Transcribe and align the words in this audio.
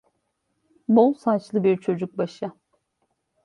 Bol 0.87 1.13
saçlı 1.13 1.63
bir 1.63 1.77
çocuk 1.77 2.17
başı. 2.17 2.51